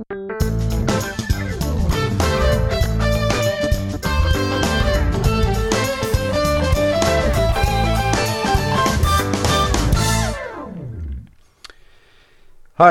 [0.00, 0.08] Hi,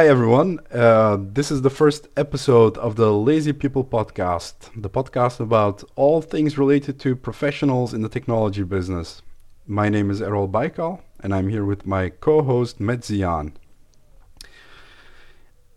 [0.07, 0.59] everyone.
[0.71, 6.21] Uh, this is the first episode of the Lazy People podcast, the podcast about all
[6.21, 9.23] things related to professionals in the technology business.
[9.65, 13.53] My name is Errol Baikal, and I'm here with my co host, Medzian.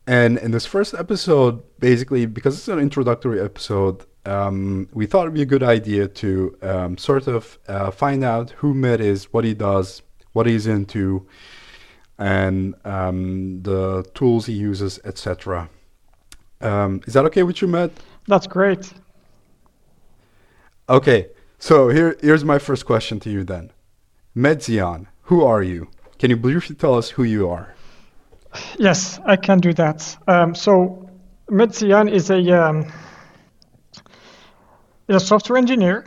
[0.06, 5.34] And in this first episode, basically, because it's an introductory episode, um, we thought it'd
[5.34, 9.44] be a good idea to um, sort of uh, find out who Med is, what
[9.44, 11.26] he does, what he's into,
[12.18, 15.68] and um, the tools he uses, etc.
[16.60, 17.90] Um, is that okay with you, Matt?
[18.26, 18.92] That's great.
[20.88, 21.28] Okay,
[21.58, 23.70] so here, here's my first question to you then.
[24.36, 25.88] Medzian, who are you?
[26.18, 27.74] Can you briefly tell us who you are?
[28.78, 30.16] Yes, I can do that.
[30.28, 31.08] Um, so,
[31.50, 32.86] Medzian is a, um,
[35.08, 36.04] a software engineer,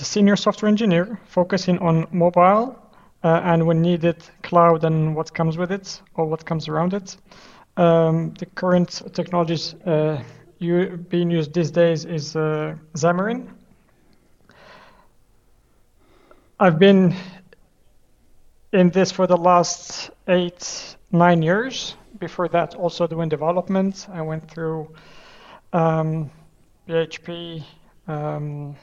[0.00, 2.76] a senior software engineer focusing on mobile
[3.24, 7.16] uh, and when needed, cloud and what comes with it or what comes around it.
[7.76, 10.22] Um, the current technologies uh,
[10.58, 13.48] you, being used these days is uh, Xamarin.
[16.60, 17.14] I've been
[18.72, 21.96] in this for the last eight, nine years.
[22.18, 24.08] Before that, also doing development.
[24.12, 24.92] I went through
[25.72, 26.30] um,
[26.88, 27.62] PHP,
[28.08, 28.74] um,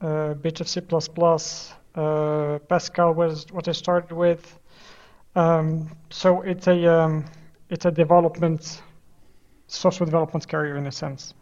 [0.00, 0.80] a bit of C++,
[1.94, 4.58] uh, Pascal was what I started with.
[5.34, 7.24] Um, so it's a um,
[7.70, 8.82] it's a development
[9.66, 11.34] software development career in a sense.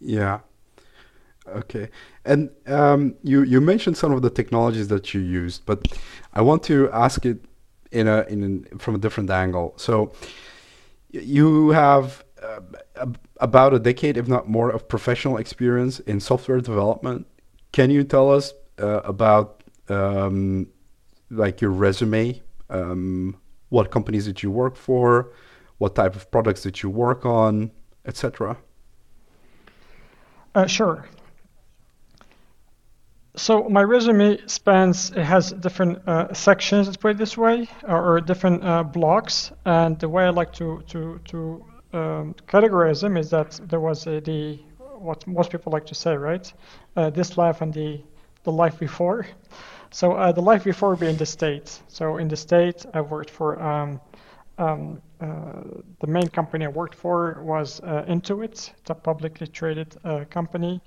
[0.00, 0.40] Yeah.
[1.56, 1.88] Okay.
[2.24, 5.86] And um, you you mentioned some of the technologies that you used, but
[6.32, 7.44] I want to ask it
[7.90, 9.74] in a in from a different angle.
[9.76, 10.12] So
[11.10, 12.60] you have uh,
[13.38, 17.26] about a decade, if not more, of professional experience in software development.
[17.72, 20.68] Can you tell us uh, about um,
[21.30, 22.40] like your resume?
[22.68, 23.36] Um,
[23.68, 25.32] what companies did you work for?
[25.78, 27.70] What type of products did you work on,
[28.04, 28.56] etc.?
[30.54, 31.06] Uh, sure.
[33.40, 38.16] So my resume spans, it has different uh, sections, let's put it this way, or,
[38.16, 39.50] or different uh, blocks.
[39.64, 41.64] And the way I like to, to, to
[41.94, 44.58] um, categorize them is that there was a, the
[44.98, 46.52] what most people like to say, right?
[46.96, 48.02] Uh, this life and the
[48.44, 49.26] the life before.
[49.90, 51.80] So uh, the life before being the state.
[51.88, 54.00] So in the state, I worked for um,
[54.58, 55.62] um, uh,
[56.00, 58.70] the main company I worked for was uh, Intuit.
[58.78, 60.82] It's a publicly traded uh, company.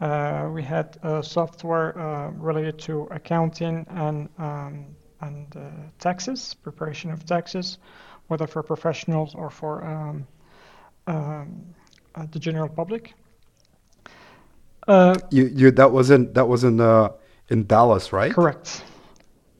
[0.00, 4.86] Uh, we had software related to accounting and um,
[5.22, 5.56] and
[5.98, 7.78] taxes, preparation of taxes,
[8.28, 10.26] whether for professionals or for um,
[11.06, 11.74] um,
[12.30, 13.14] the general public.
[14.88, 17.08] Uh, you, you that was in that was in uh,
[17.48, 18.32] in Dallas, right?
[18.32, 18.84] Correct.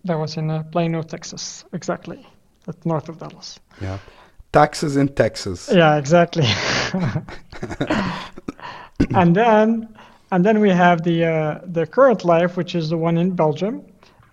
[0.05, 2.25] That was in uh, Plano, Texas, exactly,
[2.69, 3.59] at north of Dallas.
[3.81, 3.99] Yeah,
[4.53, 5.69] taxes in Texas.
[5.73, 6.47] Yeah, exactly.
[9.15, 9.97] and then
[10.31, 13.83] and then we have the uh, the current life, which is the one in Belgium.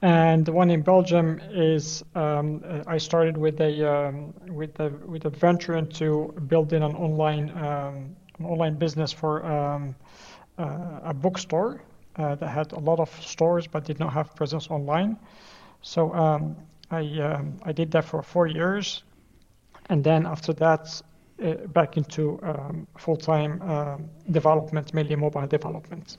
[0.02, 5.26] And the one in Belgium is um, I started with a um, with a with
[5.26, 9.96] a venture into building an online um, an online business for um,
[10.58, 11.82] uh, a bookstore
[12.18, 15.18] uh, that had a lot of stores but did not have presence online.
[15.82, 16.56] So um,
[16.92, 19.04] I um, I did that for four years,
[19.90, 21.02] and then after that,
[21.74, 23.98] back into um, full-time uh,
[24.32, 26.18] development, mainly mobile development.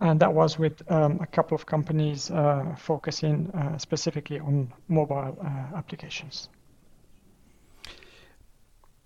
[0.00, 5.36] And that was with um, a couple of companies uh, focusing uh, specifically on mobile
[5.74, 6.48] applications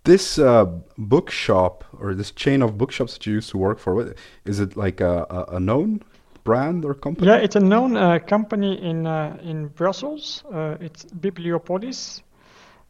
[0.04, 0.66] this uh,
[0.98, 5.00] bookshop or this chain of bookshops that you used to work for, is it like
[5.00, 6.02] a, a, a known
[6.44, 7.28] brand or company?
[7.28, 10.44] Yeah, it's a known uh, company in uh, in Brussels.
[10.52, 12.22] Uh, it's Bibliopolis,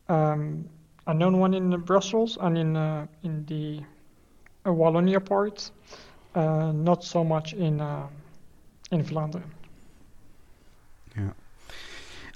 [0.08, 0.68] um,
[1.06, 3.80] a known one in Brussels and in uh, in the
[4.64, 5.70] uh, Wallonia part.
[6.34, 7.80] not so much in
[8.90, 9.42] in Flanders.
[11.16, 11.30] Yeah.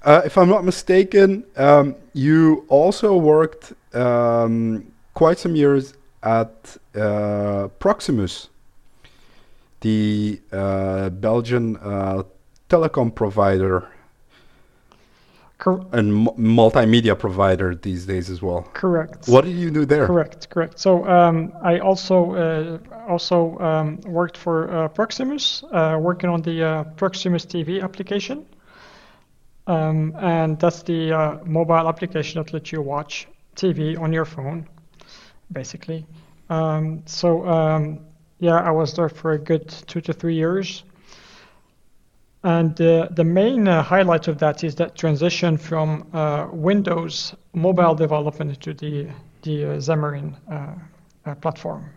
[0.03, 7.69] Uh, if I'm not mistaken, um, you also worked um, quite some years at uh,
[7.79, 8.49] Proximus,
[9.81, 12.23] the uh, Belgian uh,
[12.69, 13.89] telecom provider
[15.67, 18.63] Cor- and multimedia provider these days as well.
[18.73, 19.27] Correct.
[19.27, 20.07] What did you do there?
[20.07, 20.79] Correct, correct.
[20.79, 22.79] So um, I also uh,
[23.09, 28.47] also um, worked for uh, Proximus, uh, working on the uh, Proximus TV application.
[29.67, 33.27] Um, and that's the uh, mobile application that lets you watch
[33.57, 34.69] TV on your phone,
[35.51, 36.07] basically.
[36.49, 37.99] Um, so um,
[38.39, 40.85] yeah, I was there for a good two to three years.
[42.47, 47.97] And uh, the main uh, highlight of that is that transition from uh, Windows mobile
[47.97, 49.09] development to the
[49.43, 50.75] the uh, Xamarin uh,
[51.29, 51.91] uh, platform.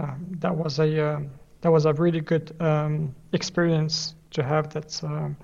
[0.00, 1.22] Um, that was a
[1.60, 4.70] that was a really good um, experience to have.
[4.70, 5.36] That's um,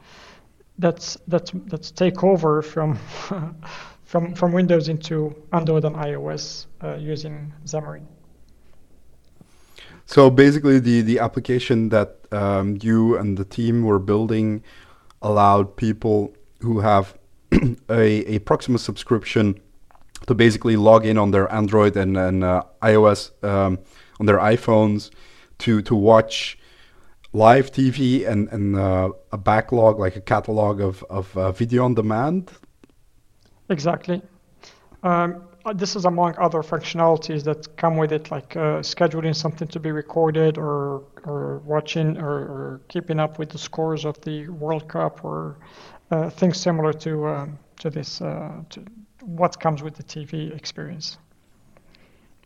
[0.77, 2.99] that's that's that's take over from
[4.05, 6.67] from from Windows into Android and iOS
[6.99, 8.07] using Xamarin.
[10.07, 14.63] So basically, the the application that um, you and the team were building
[15.23, 17.17] allowed people who have
[17.89, 19.61] a, a Proximus subscription
[20.27, 23.79] to basically log in on their Android and, and uh, iOS um,
[24.21, 25.11] on their iPhones
[25.59, 26.59] to to watch
[27.33, 31.95] live TV and and uh, a backlog like a catalog of of uh, video on
[31.95, 32.51] demand.
[33.71, 34.21] Exactly.
[35.03, 39.81] Um, this is among other functionalities that come with it, like uh, scheduling something to
[39.81, 44.89] be recorded, or or watching, or, or, keeping up with the scores of the World
[44.89, 45.57] Cup, or
[46.11, 48.85] uh, things similar to um, to this uh, to
[49.23, 51.17] what comes with the TV experience.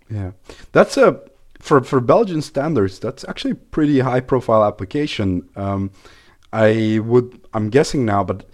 [0.08, 0.30] Yeah,
[0.72, 1.20] that's a
[1.58, 3.00] for for Belgian standards.
[3.00, 5.48] That's actually a pretty high profile application.
[5.56, 5.90] Um,
[6.52, 8.46] I would I'm guessing now, but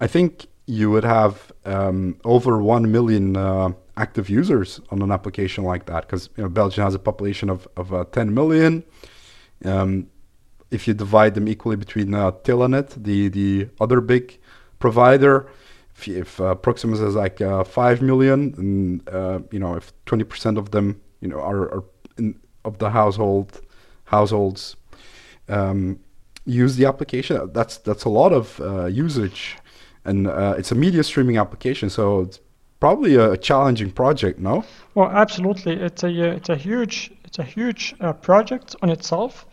[0.00, 5.64] I think you would have um, over one million uh, active users on an application
[5.64, 8.84] like that because you know Belgium has a population of of uh, 10 million.
[9.64, 10.08] Um,
[10.70, 14.38] if you divide them equally between uh, Telenet, the the other big
[14.78, 15.48] provider,
[15.94, 20.58] if, if uh, Proximus is like uh, 5 million, and uh, you know if 20%
[20.58, 21.84] of them you know are, are
[22.18, 23.60] in, of the household
[24.06, 24.76] households
[25.48, 25.98] um,
[26.44, 29.56] use the application, that's that's a lot of uh, usage
[30.06, 30.26] and
[30.58, 32.28] it's a media streaming application, so
[32.84, 34.38] probably a, challenging project.
[34.38, 34.62] No?
[34.94, 35.74] Well, absolutely.
[35.88, 39.46] It's a uh, it's a huge it's a huge uh, project on itself.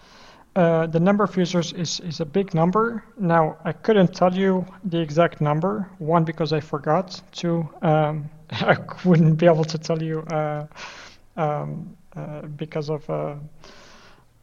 [0.56, 3.02] Uh, the number of users is, is a big number.
[3.18, 5.90] Now, I couldn't tell you the exact number.
[6.00, 7.22] One, because I forgot.
[7.32, 8.76] Two, um, I
[9.06, 10.66] wouldn't be able to tell you uh,
[11.38, 13.36] um, uh, because of uh,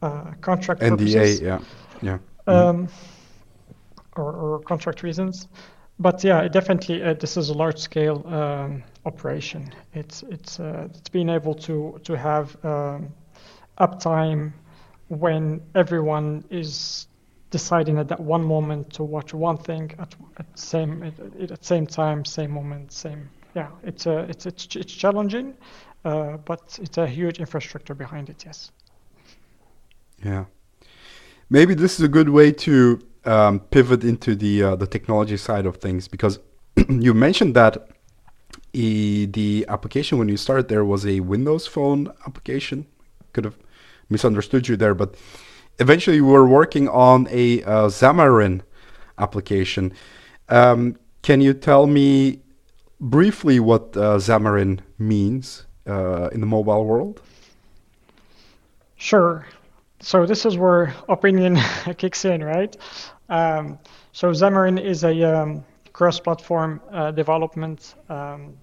[0.01, 1.41] uh, contract NDA, purposes.
[1.41, 1.59] yeah,
[2.01, 2.17] yeah.
[2.47, 2.87] Um,
[4.15, 5.47] or, or contract reasons
[5.99, 9.73] but yeah, definitely uh, this is a large scale um, operation.
[9.93, 13.09] It's it's uh, it's being able to to have um,
[13.77, 14.53] uptime
[15.09, 17.07] when everyone is
[17.51, 21.85] deciding at that one moment to watch one thing at, at same at, at same
[21.85, 23.29] time, same moment, same.
[23.55, 25.55] Yeah, it's a it's it's it's challenging,
[26.05, 28.45] uh, but it's a huge infrastructure behind it.
[28.45, 28.71] Yes.
[30.23, 30.45] Yeah.
[31.49, 35.65] Maybe this is a good way to um, pivot into the uh, the technology side
[35.67, 36.39] of things because
[36.89, 37.89] you mentioned that
[38.73, 42.87] e, the application when you started there was a Windows Phone application.
[43.33, 43.57] Could have
[44.09, 45.13] misunderstood you there, but
[45.77, 48.61] eventually you were working on a uh, Xamarin
[49.19, 49.93] application.
[50.49, 52.41] Um, can you tell me
[52.99, 57.21] briefly what uh, Xamarin means uh, in the mobile world?
[58.95, 59.45] Sure
[60.01, 61.57] so this is where opinion
[61.97, 62.75] kicks in, right?
[63.29, 63.77] Um,
[64.11, 68.57] so Xamarin is a um, cross-platform uh, development um,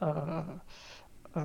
[0.00, 0.42] uh,
[1.34, 1.44] uh,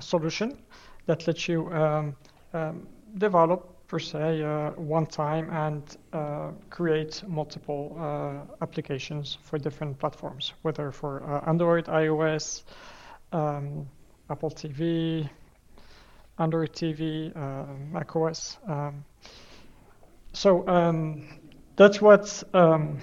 [0.00, 0.58] solution
[1.06, 2.16] that lets you um,
[2.52, 2.86] um,
[3.18, 10.54] develop per se uh, one time and uh, create multiple uh, applications for different platforms,
[10.62, 12.62] whether for Android, iOS,
[13.32, 13.86] um,
[14.30, 15.28] Apple TV,
[16.38, 18.58] Android TV, uh, macOS.
[20.34, 21.28] Um, so um,
[21.76, 22.98] that's what um,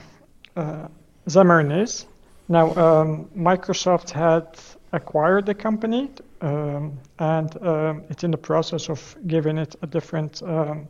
[0.55, 0.87] uh,
[1.27, 2.05] Xamarin is.
[2.49, 4.59] Now, um, Microsoft had
[4.91, 6.09] acquired the company,
[6.41, 10.87] um, and um, it's in the process of giving it a different um,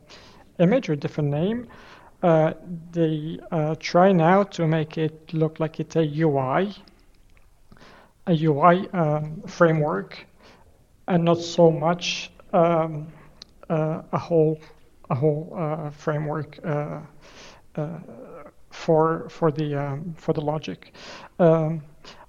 [0.60, 1.68] image or different name.
[2.24, 2.54] Uh,
[2.92, 6.74] they uh, try now to make it look like it's a UI,
[8.28, 8.88] a UI
[9.48, 10.26] framework
[11.08, 13.08] and not so much um,
[13.70, 14.60] uh, a whole
[15.12, 17.02] a whole uh, framework uh,
[17.76, 18.00] uh,
[18.70, 20.94] for for the um, for the logic.
[21.38, 21.84] Um,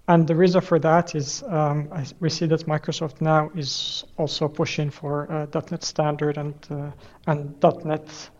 [0.09, 4.49] and the reason for that is um, I, we see that Microsoft now is also
[4.49, 6.91] pushing for uh, .NET Standard and uh,
[7.27, 8.31] and .NET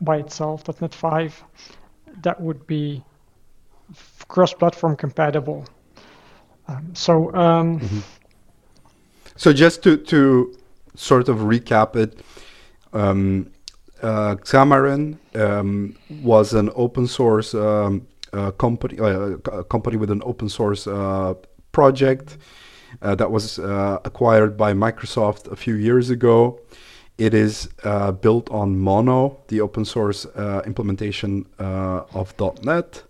[0.00, 1.44] by itself, .NET 5,
[2.22, 3.02] that would be
[4.28, 5.64] cross-platform compatible.
[6.68, 7.34] Um, so.
[7.34, 8.00] Um, mm-hmm.
[9.36, 10.56] So just to to
[10.94, 12.20] sort of recap it,
[12.92, 13.50] um,
[14.02, 20.20] uh, Xamarin um, was an open source um, uh, company, uh, a company with an
[20.24, 21.34] open source uh,
[21.70, 22.36] project
[23.00, 26.60] uh, that was uh, acquired by Microsoft a few years ago.
[27.16, 27.68] It is
[28.20, 30.26] built on Mono, the open source
[30.66, 32.34] implementation of
[32.64, 33.04] .NET,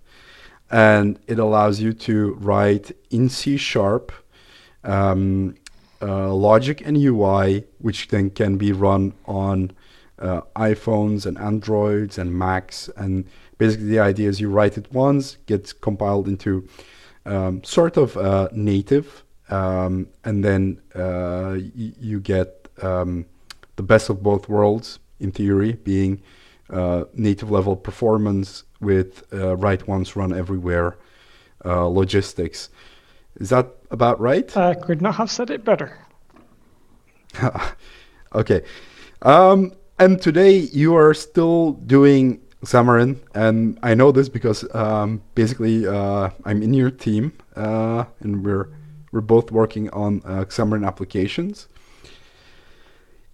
[0.70, 4.12] and it allows you to write in C Sharp
[4.82, 5.54] um,
[6.02, 9.72] logic and UI, which then can be run on
[10.24, 12.88] uh, iPhones and Androids and Macs.
[12.96, 13.24] And
[13.58, 16.66] basically, the idea is you write it once, gets compiled into
[17.26, 23.26] um, sort of uh, native, um, and then y- you get um,
[23.76, 26.22] the best of both worlds in theory, being
[26.70, 30.96] uh, native level performance with uh, write once, run everywhere
[31.64, 32.68] uh, logistics.
[33.36, 34.54] Is that about right?
[34.56, 35.98] I could not have said it better.
[38.34, 38.62] okay.
[39.22, 45.86] Um, and today you are still doing Xamarin, and I know this because um, basically
[45.86, 48.70] uh, I'm in your team, uh, and we're
[49.12, 51.68] we're both working on uh, Xamarin applications.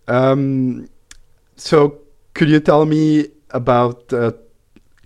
[0.09, 0.89] Um,
[1.57, 2.01] so
[2.35, 4.33] could you tell me about uh,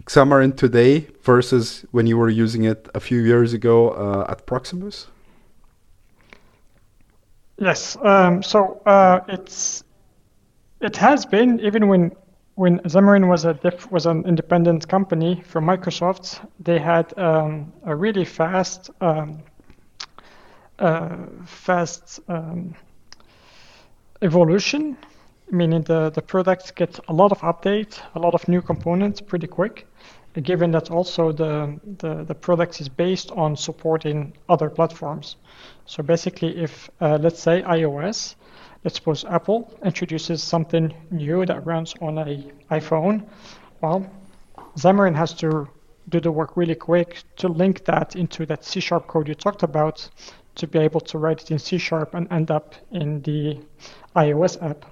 [0.06, 5.06] Xamarin today versus when you were using it a few years ago uh, at Proximus?
[7.58, 7.96] Yes.
[8.02, 9.84] Um, so uh, it's
[10.84, 12.12] it has been even when
[12.56, 16.46] when Xamarin was a diff, was an independent company from Microsoft.
[16.60, 19.42] They had um, a really fast um,
[20.78, 22.74] uh, fast um,
[24.22, 24.96] evolution,
[25.50, 29.48] meaning the, the product gets a lot of updates, a lot of new components pretty
[29.48, 29.88] quick,
[30.42, 35.36] given that also the, the, the product is based on supporting other platforms.
[35.86, 38.36] So basically, if uh, let's say iOS,
[38.84, 43.26] let's suppose Apple introduces something new that runs on a iPhone,
[43.80, 44.08] well,
[44.76, 45.68] Xamarin has to
[46.10, 49.62] do the work really quick to link that into that C sharp code you talked
[49.62, 50.08] about
[50.56, 53.58] to be able to write it in C sharp and end up in the
[54.14, 54.84] iOS app.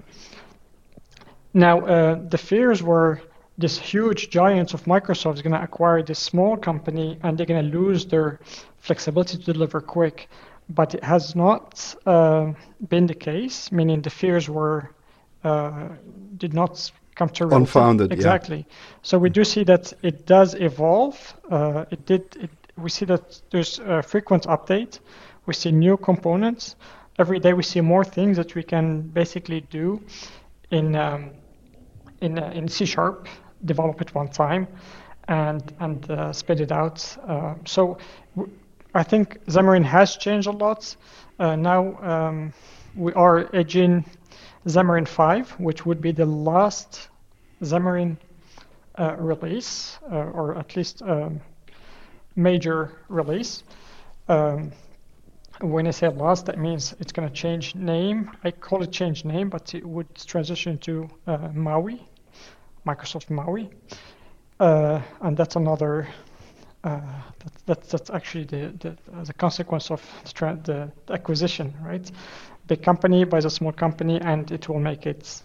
[1.54, 3.20] Now, uh, the fears were
[3.58, 7.70] this huge giant of Microsoft is going to acquire this small company and they're going
[7.70, 8.40] to lose their
[8.78, 10.28] flexibility to deliver quick.
[10.68, 12.52] But it has not uh,
[12.88, 14.90] been the case, meaning the fears were
[15.44, 15.88] uh,
[16.36, 17.62] did not come to reality.
[17.62, 18.58] Unfounded, exactly.
[18.58, 18.74] Yeah.
[19.02, 21.34] So we do see that it does evolve.
[21.50, 22.36] Uh, it did.
[22.36, 25.00] It, we see that there's a frequent update.
[25.46, 26.76] We see new components
[27.18, 27.52] every day.
[27.52, 30.00] We see more things that we can basically do
[30.70, 31.30] in um,
[32.20, 33.28] in uh, in C sharp,
[33.64, 34.66] develop it one time,
[35.28, 37.16] and and uh, spit it out.
[37.26, 37.98] Uh, so
[38.94, 40.96] I think Xamarin has changed a lot.
[41.38, 42.52] Uh, now um,
[42.94, 44.04] we are edging
[44.66, 47.08] Xamarin 5, which would be the last
[47.62, 48.18] Xamarin
[48.98, 51.40] uh, release, uh, or at least um,
[52.36, 53.62] major release.
[54.28, 54.72] Um,
[55.60, 58.30] when I say last, that means it's going to change name.
[58.44, 62.00] I call it change name, but it would transition to uh, MAUI,
[62.86, 63.70] Microsoft MAUI.
[64.60, 66.08] Uh, and that's another,
[66.84, 67.00] uh,
[67.38, 72.10] that, that, that's actually the, the, the consequence of the, the, acquisition, right?
[72.66, 75.42] Big company buys a small company and it will make it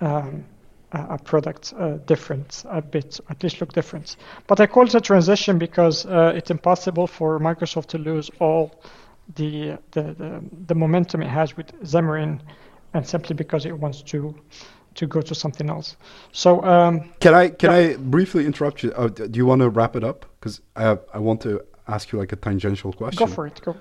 [0.00, 0.44] um,
[0.92, 4.16] a, product uh, different, a bit, at least look different.
[4.46, 8.80] But I call it a transition because uh, it's impossible for Microsoft to lose all
[9.36, 12.40] the, the, the, the momentum it has with Xamarin
[12.92, 14.34] and simply because it wants to
[14.94, 15.96] to go to something else.
[16.32, 17.76] So um, can I can yeah.
[17.76, 18.92] I briefly interrupt you?
[18.92, 20.26] Uh, do you want to wrap it up?
[20.38, 23.26] Because I I want to ask you like a tangential question.
[23.26, 23.60] Go for it.
[23.62, 23.76] Go.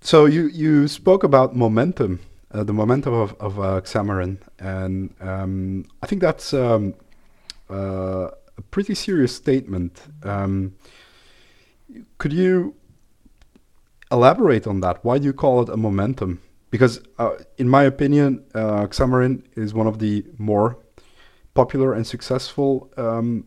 [0.00, 5.86] So you you spoke about momentum, uh, the momentum of of uh, Xamarin, and um,
[6.02, 6.94] I think that's um,
[7.70, 10.02] uh, a pretty serious statement.
[10.24, 10.74] Um,
[12.18, 12.74] could you
[14.10, 15.04] elaborate on that?
[15.04, 16.40] Why do you call it a momentum?
[16.72, 20.78] Because, uh, in my opinion, uh, Xamarin is one of the more
[21.54, 23.44] popular and successful um,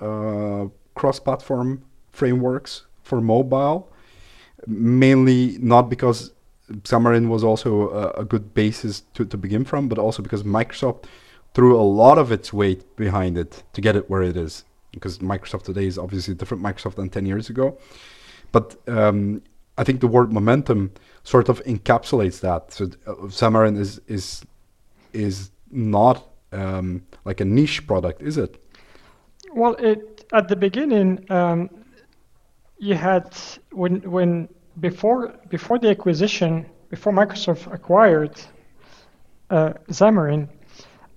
[0.00, 3.92] uh, cross-platform frameworks for mobile.
[4.66, 6.32] Mainly not because
[6.70, 11.06] Xamarin was also a, a good basis to, to begin from, but also because Microsoft
[11.54, 15.18] threw a lot of its weight behind it to get it where it is because
[15.18, 17.76] Microsoft today is obviously a different Microsoft than 10 years ago.
[18.52, 19.42] But um,
[19.76, 20.92] I think the word momentum
[21.24, 22.72] sort of encapsulates that.
[22.72, 24.42] So uh, Xamarin is is
[25.12, 28.62] is not um, like a niche product, is it?
[29.54, 31.70] Well, it at the beginning um,
[32.78, 33.36] you had
[33.72, 34.48] when when
[34.80, 38.40] before before the acquisition before Microsoft acquired
[39.50, 40.48] uh, Xamarin,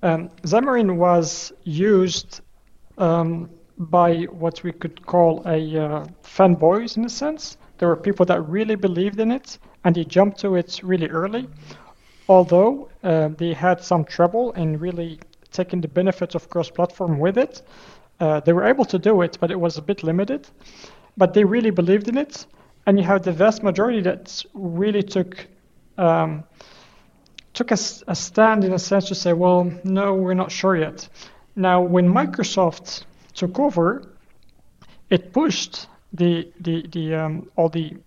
[0.03, 2.41] um, Xamarin was used
[2.97, 7.57] um, by what we could call a uh, fanboys in a sense.
[7.77, 11.47] There were people that really believed in it and they jumped to it really early.
[12.29, 15.19] Although uh, they had some trouble in really
[15.51, 17.61] taking the benefits of cross-platform with it,
[18.19, 20.47] uh, they were able to do it, but it was a bit limited.
[21.17, 22.45] But they really believed in it,
[22.85, 25.47] and you have the vast majority that really took
[25.97, 26.43] um,
[27.53, 31.07] took a, a, stand in a sense to say, well, no, we're not sure yet.
[31.55, 33.03] Now, when Microsoft
[33.35, 34.11] took over,
[35.09, 37.97] it pushed the the the um, all the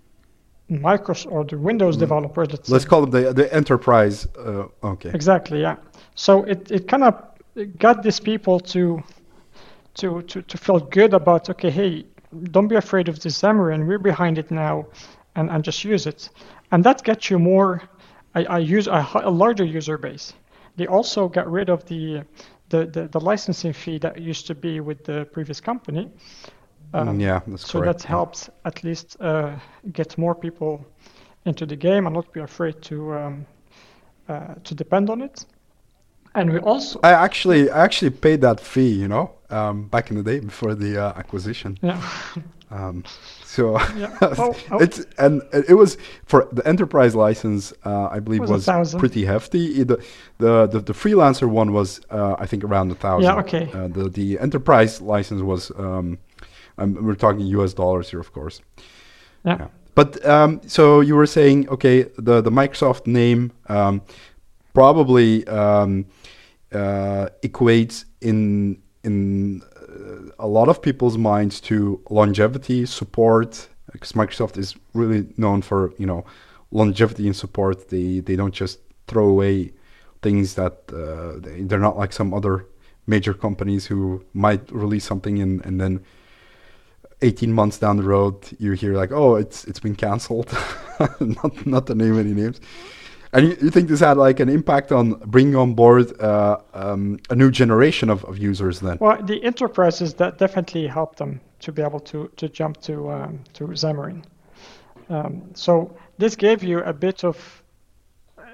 [0.70, 2.00] Microsoft or the Windows mm.
[2.00, 2.49] developers.
[2.50, 4.26] Let's, Let's call them the the enterprise.
[4.37, 5.11] Uh, okay.
[5.14, 5.61] Exactly.
[5.61, 5.76] Yeah.
[6.14, 7.14] So it, it kind of
[7.78, 9.02] got these people to
[9.94, 12.06] to to to feel good about okay, hey,
[12.50, 13.87] don't be afraid of this Xamarin.
[13.87, 14.87] We're behind it now,
[15.35, 16.30] and and just use it.
[16.73, 17.82] And that gets you more.
[18.35, 20.35] I, I use a, a larger user base.
[20.76, 22.23] They also got rid of the
[22.68, 26.11] the, the, the licensing fee that used to be with the previous company.
[26.97, 28.00] Um, yeah, that's so correct.
[28.00, 29.57] that helps at least uh,
[29.93, 30.85] get more people
[31.45, 33.47] into the game and not be afraid to um,
[34.29, 35.45] uh, to depend on it.
[36.35, 40.17] And we also I actually I actually paid that fee, you know, um, back in
[40.17, 41.79] the day before the uh, acquisition.
[41.83, 42.00] Yeah.
[42.69, 43.05] Um,
[43.45, 44.19] so yeah.
[44.23, 44.79] oh, oh.
[44.79, 47.73] it's and it was for the enterprise license.
[47.85, 49.85] Uh, I believe was, was pretty hefty.
[49.85, 50.05] The,
[50.38, 53.23] the the the freelancer one was uh, I think around a thousand.
[53.23, 53.37] Yeah.
[53.37, 53.71] Okay.
[53.73, 56.19] Uh, the the enterprise license was um,
[56.78, 57.75] um, we're talking U.S.
[57.75, 58.61] dollars here, of course.
[59.45, 59.56] Yeah.
[59.61, 59.68] yeah.
[59.95, 64.02] But um, so you were saying, okay, the the Microsoft name um,
[64.75, 66.06] probably um,
[66.73, 74.59] uh, equates in in uh, a lot of people's minds to longevity, support, because Microsoft
[74.59, 76.26] is really known for you know
[76.73, 77.88] longevity and support.
[77.88, 79.73] They they don't just throw away
[80.21, 82.66] things that uh, they, they're not like some other
[83.06, 86.04] major companies who might release something and, and then
[87.23, 90.52] 18 months down the road you hear like oh it's it's been cancelled
[91.20, 92.61] not not to name any names.
[93.32, 97.19] And you, you, think this had like an impact on bringing on board uh, um,
[97.28, 98.97] a new generation of, of users then?
[99.00, 103.41] Well the enterprises that definitely helped them to be able to to jump to um,
[103.54, 104.25] to Xamarin.
[105.08, 107.62] Um, so this gave you a bit of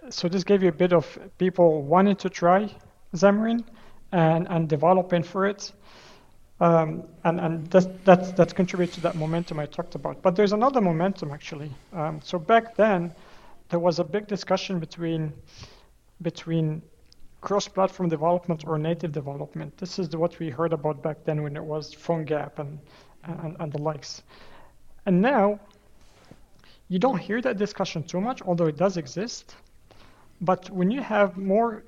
[0.09, 2.69] so this gave you a bit of people wanting to try
[3.15, 3.65] Xamarin
[4.13, 5.73] and and developing for it
[6.63, 10.23] um, and and that, contributes to that momentum I talked about.
[10.23, 11.71] But there's another momentum actually.
[11.93, 13.13] Um, so back then,
[13.69, 15.33] there was a big discussion between
[16.23, 16.81] between
[17.41, 19.77] cross-platform development or native development.
[19.77, 22.79] This is what we heard about back then when it was PhoneGap and,
[23.25, 24.23] and, and the likes.
[25.07, 25.59] And now,
[26.89, 29.57] you don't hear that discussion too much, although it does exist.
[30.41, 31.83] But when you have more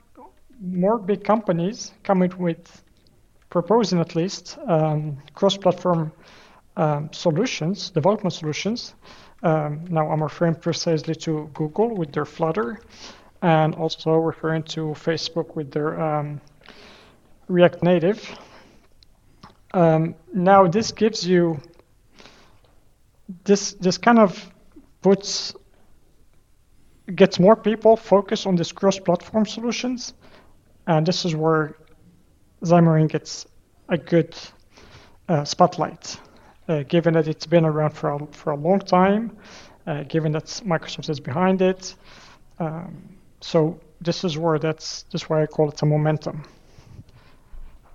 [0.61, 2.84] more big companies coming with
[3.51, 6.13] proposing at least um, cross-platform
[6.77, 8.95] um, solutions, development solutions.
[9.43, 12.81] Um, now I'm referring precisely to Google with their Flutter,
[13.43, 16.41] and also referring to Facebook with their um,
[17.49, 18.39] React Native.
[19.75, 21.61] Um, now this gives you
[23.45, 24.53] this this kind of
[25.03, 25.55] puts
[27.15, 30.15] gets more people focused on these cross-platform solutions,
[30.87, 31.77] and this is where
[32.65, 33.47] Xamarin gets
[33.89, 34.35] a good
[35.29, 36.19] uh, spotlight,
[36.69, 39.37] uh, given that it's been around for a, for a long time,
[39.87, 41.95] uh, given that Microsoft is behind it.
[42.59, 46.45] Um, so this is where that's just why I call it a momentum.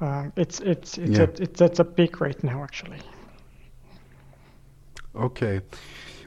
[0.01, 1.23] Um, it's it's it's, yeah.
[1.23, 2.99] at, it's at a peak right now actually.
[5.15, 5.61] Okay,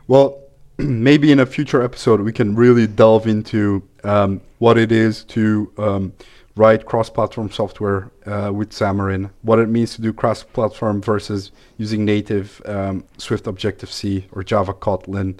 [0.08, 0.38] well,
[0.78, 5.72] maybe in a future episode we can really delve into um, what it is to
[5.78, 6.12] um,
[6.54, 12.60] write cross-platform software uh, with Xamarin, what it means to do cross-platform versus using native
[12.66, 15.38] um, Swift Objective-C or Java Kotlin.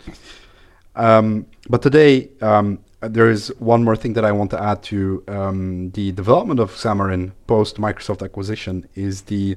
[0.96, 5.22] Um, but today, um, there is one more thing that I want to add to
[5.28, 9.56] um, the development of Xamarin post Microsoft acquisition is the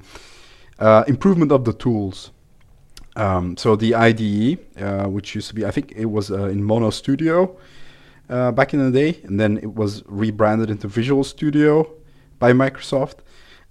[0.79, 2.31] uh, improvement of the tools.
[3.15, 6.63] Um, so the IDE, uh, which used to be, I think it was uh, in
[6.63, 7.55] Mono Studio,
[8.29, 11.87] uh, back in the day, and then it was rebranded into Visual Studio
[12.39, 13.19] by Microsoft.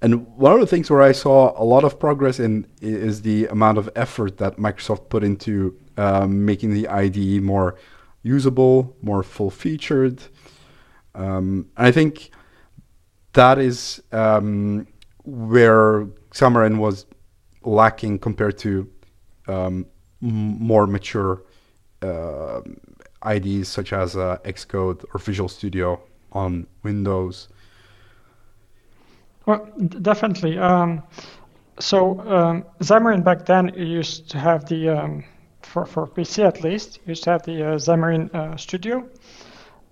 [0.00, 3.46] And one of the things where I saw a lot of progress in is the
[3.46, 7.76] amount of effort that Microsoft put into um, making the IDE more
[8.22, 10.22] usable, more full-featured.
[11.14, 12.30] Um, and I think
[13.32, 14.86] that is um,
[15.24, 17.06] where Xamarin was
[17.62, 18.90] lacking compared to
[19.46, 19.86] um,
[20.20, 21.42] more mature
[22.02, 22.60] uh,
[23.24, 26.00] IDEs such as uh, Xcode or Visual Studio
[26.32, 27.48] on Windows?
[29.46, 29.68] Well,
[30.00, 30.58] definitely.
[30.58, 31.02] Um,
[31.78, 35.24] so um, Xamarin back then used to have the um,
[35.62, 39.08] for for PC at least used to have the uh, Xamarin uh, Studio.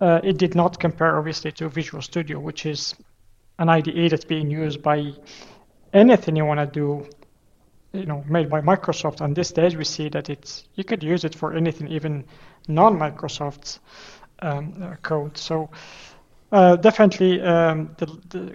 [0.01, 2.95] Uh, it did not compare obviously to Visual Studio, which is
[3.59, 5.13] an IDE that's being used by
[5.93, 7.07] anything you want to do,
[7.93, 9.21] you know, made by Microsoft.
[9.21, 12.25] And these days we see that it's you could use it for anything, even
[12.69, 13.79] non-Microsoft
[14.41, 15.37] um, uh, code.
[15.37, 15.71] So
[16.51, 18.55] uh, definitely um, the, the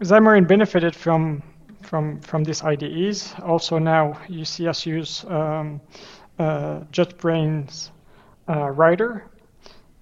[0.00, 1.42] Xamarin benefited from
[1.82, 3.34] from from these IDEs.
[3.42, 5.80] Also now you see us use um,
[6.38, 7.90] uh, JetBrains
[8.48, 9.24] uh, Rider,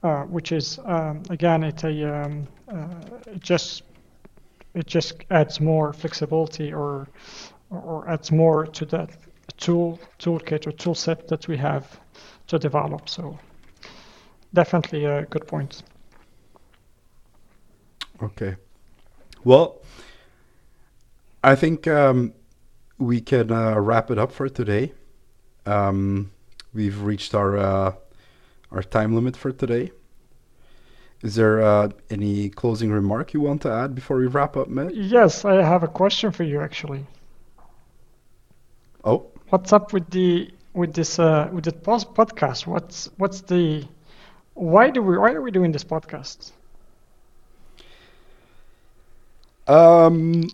[0.03, 2.95] uh, which is um, again it's a um, uh,
[3.27, 3.83] it just
[4.75, 7.09] it just adds more flexibility or
[7.71, 9.11] or adds more to that
[9.57, 12.01] tool toolkit or tool set that we have
[12.47, 13.09] to develop.
[13.09, 13.39] So
[14.55, 15.83] definitely a good point.
[18.23, 18.57] Okay.
[19.45, 19.81] Well,
[21.45, 22.33] I think um,
[22.99, 24.93] we can uh, wrap it up for today.
[25.67, 26.31] Um,
[26.75, 27.93] we've reached our uh,
[28.73, 29.93] our time limit for today.
[31.23, 34.95] Is there uh, any closing remark you want to add before we wrap up, Matt?
[34.95, 37.07] Yes, I have a question for you actually.
[39.05, 42.67] Oh, What's up with the with this uh, with the podcast?
[42.67, 43.87] What's what's the
[44.55, 46.53] why do we why are we doing this podcast?
[49.67, 50.51] um,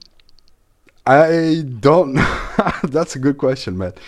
[1.07, 2.15] I don't.
[2.85, 3.99] That's a good question, Matt.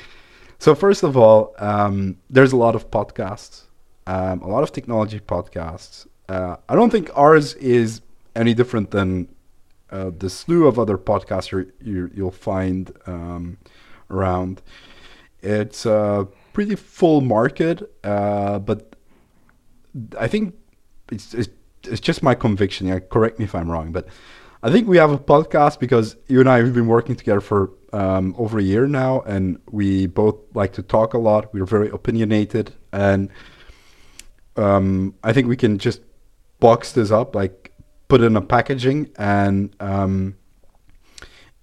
[0.58, 3.62] So first of all, um, there's a lot of podcasts,
[4.06, 6.06] um, a lot of technology podcasts.
[6.28, 8.02] Uh, I don't think ours is
[8.34, 9.28] any different than
[9.90, 13.58] uh, the slew of other podcasts you, you, you'll find um,
[14.10, 14.62] around.
[15.40, 18.96] It's a pretty full market, uh, but
[20.18, 20.54] I think
[21.10, 21.48] it's, it's
[21.84, 22.86] it's just my conviction.
[22.86, 24.08] Yeah, correct me if I'm wrong, but
[24.62, 27.70] I think we have a podcast because you and I have been working together for
[27.92, 31.52] um, over a year now, and we both like to talk a lot.
[31.54, 33.30] We're very opinionated, and
[34.56, 36.00] um, I think we can just
[36.58, 37.72] box this up, like
[38.08, 40.36] put in a packaging, and um,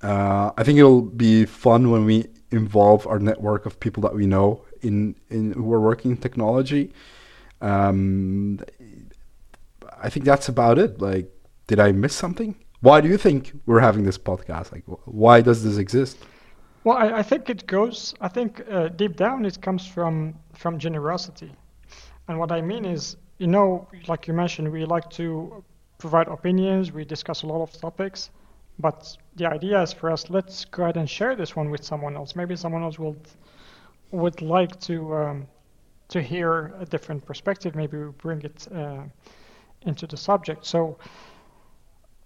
[0.03, 4.27] uh, I think it'll be fun when we involve our network of people that we
[4.27, 6.93] know in in who are working in technology.
[7.61, 8.59] Um,
[10.01, 11.01] I think that's about it.
[11.01, 11.31] Like,
[11.67, 12.55] did I miss something?
[12.81, 14.73] Why do you think we're having this podcast?
[14.73, 16.17] Like, why does this exist?
[16.83, 18.13] Well, I, I think it goes.
[18.19, 21.51] I think uh, deep down it comes from from generosity,
[22.27, 25.63] and what I mean is, you know, like you mentioned, we like to
[25.97, 26.91] provide opinions.
[26.91, 28.29] We discuss a lot of topics,
[28.79, 30.29] but the idea is for us.
[30.29, 32.35] Let's go ahead and share this one with someone else.
[32.35, 33.27] Maybe someone else would
[34.11, 35.47] would like to um,
[36.09, 37.75] to hear a different perspective.
[37.75, 39.03] Maybe we bring it uh,
[39.81, 40.65] into the subject.
[40.65, 40.97] So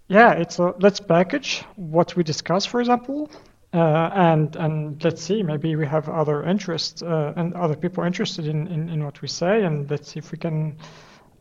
[0.08, 3.30] yeah, it's a, let's package what we discuss, for example,
[3.74, 8.46] uh, and and let's see, maybe we have other interests uh, and other people interested
[8.46, 10.76] in, in, in what we say, and let's see if we can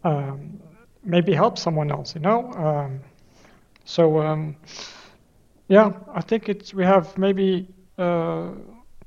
[0.03, 0.59] um,
[1.03, 2.51] maybe help someone else, you know.
[2.53, 2.99] Um,
[3.85, 4.57] so um,
[5.67, 8.51] yeah, I think it's we have maybe uh,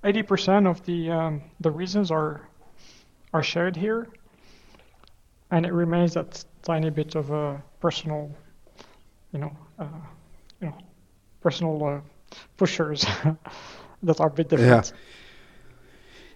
[0.04, 2.48] 80% of the um, the reasons are
[3.32, 4.08] are shared here,
[5.50, 8.30] and it remains that tiny bit of a personal
[9.32, 9.84] you know, uh,
[10.60, 10.78] you know,
[11.40, 12.00] personal uh,
[12.56, 13.06] pushers
[14.02, 14.92] that are a bit different.
[14.92, 14.98] Yeah.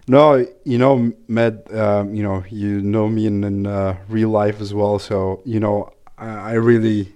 [0.06, 4.60] No, you know, Med, um, you know, you know me in, in uh, real life
[4.60, 4.98] as well.
[4.98, 7.14] So, you know, I, I really,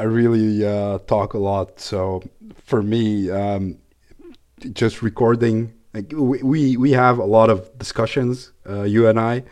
[0.00, 1.78] I really uh, talk a lot.
[1.78, 2.22] So
[2.64, 3.76] for me, um,
[4.72, 9.44] just recording, like we, we, have a lot of discussions, uh, you and I,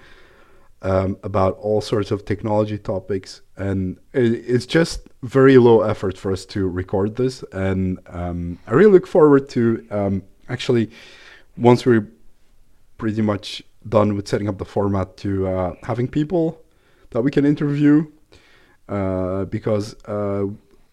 [0.81, 3.43] um, about all sorts of technology topics.
[3.59, 7.45] And it, it's just very low effort for us to record this.
[7.53, 10.91] And um, I really look forward to um, actually,
[11.59, 12.09] once we're
[12.97, 16.63] pretty much done with setting up the format, to uh, having people
[17.11, 18.07] that we can interview
[18.89, 20.47] because uh,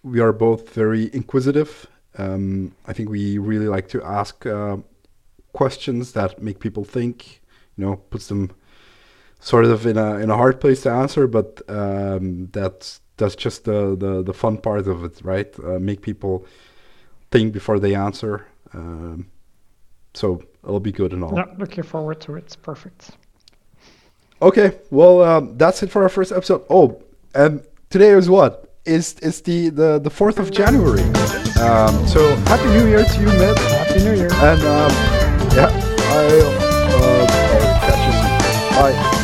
[0.04, 1.88] we are both very inquisitive.
[2.18, 4.78] Um, I think we really like to ask uh,
[5.54, 7.42] questions that make people think,
[7.78, 8.52] you know, puts them
[9.40, 13.66] sort of in a in a hard place to answer, but um, that's that's just
[13.66, 15.54] the, the the fun part of it, right?
[15.60, 16.46] Uh, make people
[17.32, 18.48] think before they answer.
[18.74, 19.28] Um,
[20.14, 21.36] so it'll be good and all.
[21.36, 22.58] Yeah, looking forward to it.
[22.62, 23.12] Perfect.
[24.42, 26.64] Okay, well um, that's it for our first episode.
[26.70, 27.02] Oh,
[27.34, 27.62] and
[27.96, 28.70] today is what?
[28.84, 31.04] Is it's the the the fourth of January.
[31.64, 33.58] Um, so happy New Year to you, Matt.
[33.58, 34.32] Happy New Year.
[34.34, 34.92] And um,
[35.56, 35.72] yeah,
[36.12, 37.26] I uh,
[37.64, 39.12] I'll catch you soon.
[39.12, 39.15] Bye.